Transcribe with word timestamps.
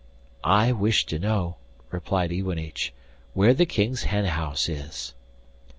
'I 0.43 0.71
wish 0.71 1.05
to 1.05 1.19
know,' 1.19 1.57
replied 1.91 2.31
Iwanich, 2.31 2.91
'where 3.35 3.53
the 3.53 3.67
King's 3.67 4.05
hen 4.05 4.25
house 4.25 4.67
is. 4.67 5.13